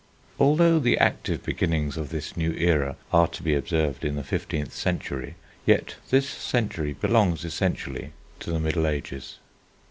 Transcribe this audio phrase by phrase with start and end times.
[0.39, 4.73] Although the active beginnings of this new era are to be observed in the fifteenth
[4.73, 9.37] century, yet this century belongs essentially to the Middle Ages.